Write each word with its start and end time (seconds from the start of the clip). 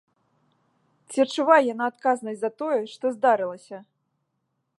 Ці 1.09 1.17
адчувае 1.25 1.59
яна 1.73 1.85
адказнасць 1.93 2.41
за 2.45 2.51
тое, 2.63 2.81
што 2.95 3.05
здарылася?! 3.19 3.77